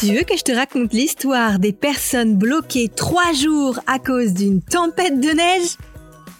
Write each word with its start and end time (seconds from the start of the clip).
Tu 0.00 0.14
veux 0.14 0.22
que 0.22 0.34
je 0.34 0.42
te 0.42 0.52
raconte 0.52 0.94
l'histoire 0.94 1.58
des 1.58 1.74
personnes 1.74 2.34
bloquées 2.34 2.88
trois 2.88 3.34
jours 3.34 3.80
à 3.86 3.98
cause 3.98 4.32
d'une 4.32 4.62
tempête 4.62 5.20
de 5.20 5.28
neige? 5.28 5.76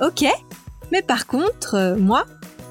Ok, 0.01 0.25
mais 0.91 1.03
par 1.03 1.27
contre, 1.27 1.75
euh, 1.75 1.95
moi, 1.95 2.25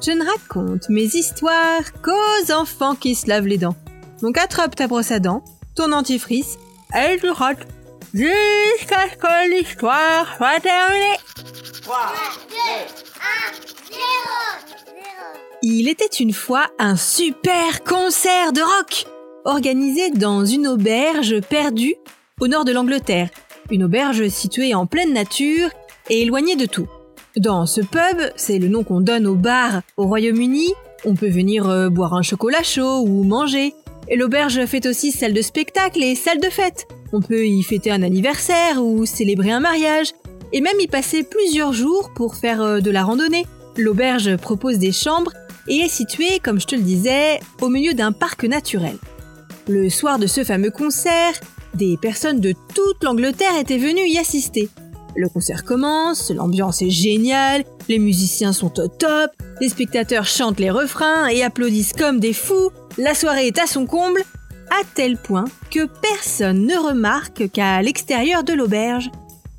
je 0.03 0.09
ne 0.09 0.25
raconte 0.25 0.89
mes 0.89 1.03
histoires 1.03 1.93
qu'aux 2.01 2.51
enfants 2.51 2.95
qui 2.95 3.13
se 3.13 3.27
lavent 3.27 3.45
les 3.45 3.59
dents. 3.59 3.75
Donc 4.23 4.39
attrape 4.39 4.75
ta 4.75 4.87
brosse 4.87 5.11
à 5.11 5.19
dents, 5.19 5.43
ton 5.75 5.91
antifrice, 5.91 6.57
et 6.95 7.19
tu 7.19 7.29
rotes 7.29 7.67
jusqu'à 8.11 9.09
ce 9.11 9.15
que 9.15 9.59
l'histoire 9.59 10.37
soit 10.37 10.59
terminée. 10.59 11.19
3, 11.83 11.97
2, 12.49 12.55
1, 12.55 13.57
0, 13.91 13.99
Il 15.61 15.87
était 15.87 16.05
une 16.19 16.33
fois 16.33 16.65
un 16.79 16.95
super 16.95 17.83
concert 17.83 18.53
de 18.53 18.61
rock 18.61 19.05
organisé 19.49 20.11
dans 20.11 20.45
une 20.45 20.67
auberge 20.67 21.41
perdue 21.41 21.95
au 22.39 22.47
nord 22.47 22.65
de 22.65 22.71
l'Angleterre, 22.71 23.29
une 23.71 23.83
auberge 23.83 24.27
située 24.27 24.75
en 24.75 24.85
pleine 24.85 25.11
nature 25.11 25.69
et 26.09 26.21
éloignée 26.21 26.55
de 26.55 26.67
tout. 26.67 26.87
Dans 27.35 27.65
ce 27.65 27.81
pub, 27.81 28.21
c'est 28.35 28.59
le 28.59 28.67
nom 28.67 28.83
qu'on 28.83 29.01
donne 29.01 29.25
au 29.25 29.35
bar 29.35 29.81
au 29.97 30.05
Royaume-Uni, 30.05 30.73
on 31.03 31.15
peut 31.15 31.29
venir 31.29 31.67
euh, 31.67 31.89
boire 31.89 32.13
un 32.13 32.21
chocolat 32.21 32.61
chaud 32.61 33.01
ou 33.01 33.23
manger. 33.23 33.73
L'auberge 34.15 34.65
fait 34.65 34.85
aussi 34.85 35.11
salle 35.11 35.33
de 35.33 35.41
spectacle 35.41 36.03
et 36.03 36.15
salle 36.15 36.39
de 36.39 36.49
fête. 36.49 36.87
On 37.11 37.21
peut 37.21 37.45
y 37.45 37.63
fêter 37.63 37.89
un 37.89 38.03
anniversaire 38.03 38.83
ou 38.83 39.05
célébrer 39.05 39.51
un 39.51 39.59
mariage, 39.59 40.11
et 40.53 40.61
même 40.61 40.79
y 40.79 40.87
passer 40.87 41.23
plusieurs 41.23 41.73
jours 41.73 42.11
pour 42.15 42.35
faire 42.35 42.61
euh, 42.61 42.79
de 42.81 42.91
la 42.91 43.03
randonnée. 43.03 43.45
L'auberge 43.77 44.37
propose 44.37 44.77
des 44.77 44.91
chambres 44.91 45.31
et 45.67 45.77
est 45.77 45.89
située, 45.89 46.39
comme 46.43 46.59
je 46.59 46.67
te 46.67 46.75
le 46.75 46.81
disais, 46.81 47.39
au 47.61 47.69
milieu 47.69 47.93
d'un 47.93 48.11
parc 48.11 48.43
naturel. 48.43 48.97
Le 49.69 49.87
soir 49.91 50.17
de 50.17 50.25
ce 50.25 50.43
fameux 50.43 50.71
concert, 50.71 51.33
des 51.75 51.95
personnes 51.95 52.39
de 52.39 52.55
toute 52.73 53.03
l'Angleterre 53.03 53.55
étaient 53.59 53.77
venues 53.77 54.09
y 54.09 54.17
assister. 54.17 54.67
Le 55.15 55.29
concert 55.29 55.63
commence, 55.63 56.31
l'ambiance 56.31 56.81
est 56.81 56.89
géniale, 56.89 57.63
les 57.87 57.99
musiciens 57.99 58.51
sont 58.51 58.79
au 58.79 58.87
top, 58.87 59.29
les 59.61 59.69
spectateurs 59.69 60.25
chantent 60.25 60.59
les 60.59 60.71
refrains 60.71 61.27
et 61.27 61.43
applaudissent 61.43 61.93
comme 61.93 62.19
des 62.19 62.33
fous, 62.33 62.71
la 62.97 63.13
soirée 63.13 63.45
est 63.45 63.59
à 63.59 63.67
son 63.67 63.85
comble, 63.85 64.23
à 64.71 64.81
tel 64.95 65.17
point 65.17 65.45
que 65.69 65.85
personne 66.01 66.65
ne 66.65 66.75
remarque 66.75 67.51
qu'à 67.51 67.79
l'extérieur 67.83 68.43
de 68.43 68.53
l'auberge, 68.53 69.11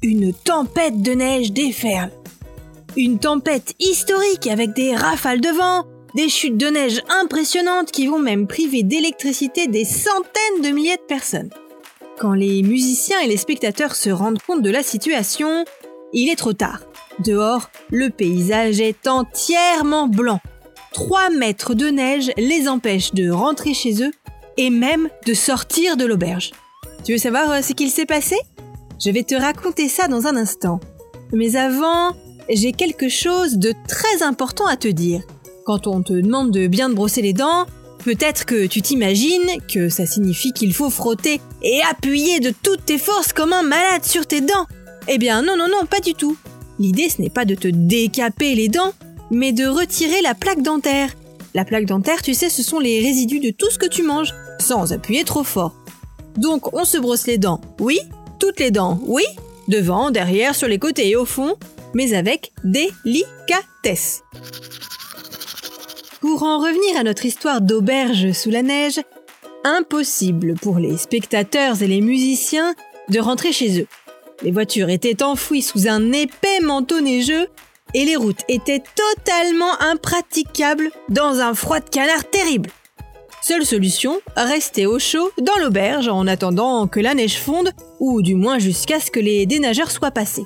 une 0.03 0.33
tempête 0.33 1.03
de 1.03 1.13
neige 1.13 1.53
déferle. 1.53 2.11
Une 2.97 3.21
tempête 3.21 3.77
historique 3.79 4.49
avec 4.49 4.73
des 4.73 4.97
rafales 4.97 5.41
de 5.41 5.57
vent, 5.57 5.87
des 6.15 6.29
chutes 6.29 6.57
de 6.57 6.67
neige 6.67 7.03
impressionnantes 7.23 7.91
qui 7.91 8.07
vont 8.07 8.19
même 8.19 8.47
priver 8.47 8.83
d'électricité 8.83 9.67
des 9.67 9.85
centaines 9.85 10.63
de 10.63 10.71
milliers 10.71 10.97
de 10.97 11.03
personnes. 11.03 11.51
Quand 12.19 12.35
les 12.35 12.63
musiciens 12.63 13.21
et 13.21 13.29
les 13.29 13.37
spectateurs 13.37 13.95
se 13.95 14.11
rendent 14.11 14.43
compte 14.43 14.63
de 14.63 14.71
la 14.71 14.83
situation, 14.83 15.65
il 16.13 16.29
est 16.29 16.37
trop 16.37 16.53
tard. 16.53 16.81
Dehors, 17.25 17.71
le 17.91 18.11
paysage 18.11 18.81
est 18.81 19.07
entièrement 19.07 20.07
blanc. 20.07 20.41
Trois 20.93 21.31
mètres 21.31 21.75
de 21.75 21.87
neige 21.87 22.31
les 22.37 22.69
empêchent 22.69 23.15
de 23.15 23.31
rentrer 23.31 23.75
chez 23.75 24.03
eux 24.03 24.11
et 24.57 24.71
même 24.71 25.09
de 25.27 25.35
sortir 25.35 25.97
de 25.97 26.05
l'auberge. 26.05 26.51
Tu 27.05 27.13
veux 27.13 27.19
savoir 27.19 27.51
euh, 27.51 27.63
ce 27.63 27.73
qu'il 27.73 27.91
s'est 27.91 28.07
passé? 28.07 28.37
Je 29.03 29.11
vais 29.11 29.23
te 29.23 29.35
raconter 29.35 29.89
ça 29.89 30.09
dans 30.09 30.27
un 30.27 30.37
instant. 30.37 30.81
Mais 31.33 31.57
avant, 31.57 32.15
j'ai 32.51 32.73
quelque 32.73 33.09
chose 33.09 33.57
de 33.57 33.73
très 33.89 34.23
important 34.23 34.67
à 34.67 34.77
te 34.77 34.89
dire. 34.89 35.23
Quand 35.65 35.87
on 35.87 36.03
te 36.03 36.13
demande 36.13 36.51
de 36.51 36.67
bien 36.67 36.89
te 36.89 36.95
brosser 36.95 37.23
les 37.23 37.33
dents, 37.33 37.67
peut-être 38.05 38.47
que 38.47 38.67
tu 38.67 38.81
t'imagines 38.81 39.61
que 39.73 39.89
ça 39.89 40.07
signifie 40.07 40.53
qu'il 40.53 40.73
faut 40.73 40.91
frotter 40.91 41.41
et 41.63 41.81
appuyer 41.91 42.41
de 42.41 42.53
toutes 42.63 42.85
tes 42.87 42.99
forces 42.99 43.33
comme 43.33 43.53
un 43.53 43.63
malade 43.63 44.05
sur 44.05 44.27
tes 44.27 44.41
dents. 44.41 44.67
Eh 45.09 45.19
bien 45.19 45.43
non, 45.43 45.57
non, 45.57 45.69
non, 45.69 45.87
pas 45.87 46.01
du 46.01 46.15
tout. 46.15 46.37
L'idée 46.79 47.11
ce 47.11 47.21
n'est 47.21 47.31
pas 47.31 47.45
de 47.45 47.55
te 47.55 47.69
décaper 47.69 48.55
les 48.55 48.69
dents, 48.69 48.93
mais 49.31 49.53
de 49.53 49.67
retirer 49.67 50.23
la 50.23 50.35
plaque 50.35 50.63
dentaire. 50.63 51.11
La 51.53 51.65
plaque 51.65 51.87
dentaire, 51.87 52.23
tu 52.23 52.33
sais, 52.33 52.49
ce 52.49 52.63
sont 52.63 52.79
les 52.79 53.01
résidus 53.01 53.41
de 53.41 53.51
tout 53.51 53.71
ce 53.71 53.79
que 53.79 53.89
tu 53.89 54.03
manges, 54.03 54.33
sans 54.61 54.93
appuyer 54.93 55.25
trop 55.25 55.45
fort. 55.45 55.75
Donc 56.37 56.73
on 56.75 56.85
se 56.85 56.97
brosse 56.97 57.27
les 57.27 57.39
dents, 57.39 57.61
oui, 57.81 57.99
toutes 58.39 58.61
les 58.61 58.71
dents, 58.71 59.01
oui, 59.03 59.25
devant, 59.69 60.11
derrière, 60.11 60.55
sur 60.55 60.69
les 60.69 60.79
côtés 60.79 61.09
et 61.09 61.17
au 61.17 61.27
fond, 61.27 61.57
mais 61.93 62.15
avec 62.15 62.53
délicatesse. 62.65 64.23
Pour 66.21 66.43
en 66.43 66.59
revenir 66.59 66.99
à 66.99 67.03
notre 67.03 67.25
histoire 67.25 67.63
d'auberge 67.63 68.33
sous 68.33 68.51
la 68.51 68.63
neige, 68.63 69.01
impossible 69.65 70.55
pour 70.55 70.79
les 70.79 70.99
spectateurs 70.99 71.83
et 71.83 71.87
les 71.87 72.03
musiciens 72.03 72.75
de 73.09 73.21
rentrer 73.21 73.53
chez 73.53 73.81
eux. 73.81 73.87
Les 74.43 74.51
voitures 74.51 74.91
étaient 74.91 75.23
enfouies 75.23 75.63
sous 75.63 75.89
un 75.89 76.13
épais 76.13 76.61
manteau 76.63 77.01
neigeux 77.01 77.49
et 77.95 78.05
les 78.05 78.17
routes 78.17 78.43
étaient 78.49 78.83
totalement 78.95 79.81
impraticables 79.81 80.91
dans 81.09 81.41
un 81.41 81.55
froid 81.55 81.81
de 81.81 81.89
canard 81.89 82.29
terrible. 82.29 82.69
Seule 83.43 83.65
solution, 83.65 84.21
rester 84.37 84.85
au 84.85 84.99
chaud 84.99 85.31
dans 85.41 85.57
l'auberge 85.63 86.09
en 86.09 86.27
attendant 86.27 86.87
que 86.87 87.01
la 87.01 87.15
neige 87.15 87.39
fonde, 87.39 87.73
ou 87.99 88.21
du 88.21 88.35
moins 88.35 88.59
jusqu'à 88.59 89.01
ce 89.01 89.11
que 89.11 89.21
les 89.21 89.47
dénageurs 89.47 89.91
soient 89.91 90.11
passés. 90.11 90.45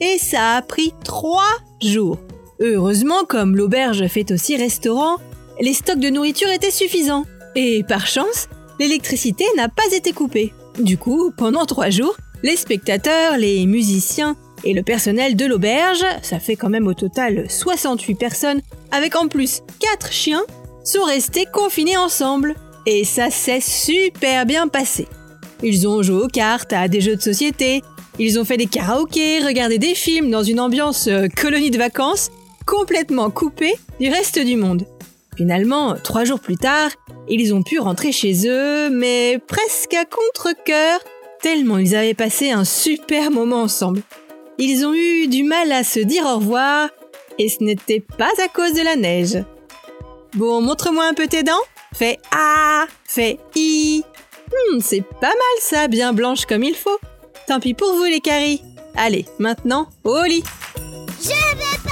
Et 0.00 0.16
ça 0.16 0.56
a 0.56 0.62
pris 0.62 0.94
trois 1.04 1.58
jours. 1.82 2.16
Heureusement, 2.64 3.24
comme 3.24 3.56
l'auberge 3.56 4.06
fait 4.06 4.30
aussi 4.30 4.56
restaurant, 4.56 5.16
les 5.60 5.74
stocks 5.74 5.98
de 5.98 6.10
nourriture 6.10 6.48
étaient 6.48 6.70
suffisants. 6.70 7.24
Et 7.56 7.82
par 7.82 8.06
chance, 8.06 8.48
l'électricité 8.78 9.44
n'a 9.56 9.68
pas 9.68 9.92
été 9.92 10.12
coupée. 10.12 10.52
Du 10.78 10.96
coup, 10.96 11.32
pendant 11.36 11.66
trois 11.66 11.90
jours, 11.90 12.16
les 12.44 12.54
spectateurs, 12.54 13.36
les 13.36 13.66
musiciens 13.66 14.36
et 14.62 14.74
le 14.74 14.84
personnel 14.84 15.34
de 15.34 15.44
l'auberge, 15.44 16.04
ça 16.22 16.38
fait 16.38 16.54
quand 16.54 16.68
même 16.68 16.86
au 16.86 16.94
total 16.94 17.50
68 17.50 18.14
personnes, 18.14 18.60
avec 18.92 19.16
en 19.16 19.26
plus 19.26 19.62
4 19.80 20.12
chiens, 20.12 20.44
sont 20.84 21.02
restés 21.02 21.46
confinés 21.52 21.96
ensemble. 21.96 22.54
Et 22.86 23.04
ça 23.04 23.30
s'est 23.30 23.60
super 23.60 24.46
bien 24.46 24.68
passé. 24.68 25.08
Ils 25.64 25.88
ont 25.88 26.00
joué 26.02 26.22
aux 26.22 26.28
cartes, 26.28 26.72
à 26.72 26.86
des 26.86 27.00
jeux 27.00 27.16
de 27.16 27.22
société, 27.22 27.82
ils 28.20 28.38
ont 28.38 28.44
fait 28.44 28.56
des 28.56 28.66
karaokés, 28.66 29.40
regardé 29.40 29.78
des 29.78 29.94
films 29.94 30.30
dans 30.30 30.42
une 30.42 30.60
ambiance 30.60 31.08
euh, 31.08 31.28
colonie 31.28 31.70
de 31.70 31.78
vacances, 31.78 32.30
complètement 32.66 33.30
coupés 33.30 33.74
du 34.00 34.08
reste 34.08 34.38
du 34.38 34.56
monde. 34.56 34.86
Finalement, 35.36 35.94
trois 36.02 36.24
jours 36.24 36.40
plus 36.40 36.56
tard, 36.56 36.90
ils 37.28 37.54
ont 37.54 37.62
pu 37.62 37.78
rentrer 37.78 38.12
chez 38.12 38.46
eux, 38.46 38.90
mais 38.90 39.38
presque 39.46 39.94
à 39.94 40.04
contre-coeur, 40.04 41.00
tellement 41.40 41.78
ils 41.78 41.96
avaient 41.96 42.14
passé 42.14 42.50
un 42.50 42.64
super 42.64 43.30
moment 43.30 43.62
ensemble. 43.62 44.02
Ils 44.58 44.84
ont 44.84 44.94
eu 44.94 45.28
du 45.28 45.42
mal 45.42 45.72
à 45.72 45.84
se 45.84 46.00
dire 46.00 46.24
au 46.26 46.36
revoir, 46.36 46.90
et 47.38 47.48
ce 47.48 47.64
n'était 47.64 48.00
pas 48.00 48.30
à 48.44 48.48
cause 48.48 48.74
de 48.74 48.82
la 48.82 48.96
neige. 48.96 49.42
Bon, 50.34 50.60
montre-moi 50.60 51.04
un 51.04 51.14
peu 51.14 51.26
tes 51.26 51.42
dents. 51.42 51.52
Fais 51.94 52.18
A, 52.30 52.86
fais 53.04 53.38
I. 53.54 54.02
Hmm, 54.48 54.80
c'est 54.80 55.02
pas 55.02 55.28
mal 55.28 55.58
ça, 55.60 55.88
bien 55.88 56.12
blanche 56.12 56.46
comme 56.46 56.62
il 56.62 56.74
faut. 56.74 56.98
Tant 57.48 57.60
pis 57.60 57.74
pour 57.74 57.94
vous 57.94 58.04
les 58.04 58.20
caries. 58.20 58.62
Allez, 58.96 59.26
maintenant, 59.38 59.88
au 60.04 60.22
lit. 60.24 60.44
Je 61.20 61.28
vais 61.28 61.91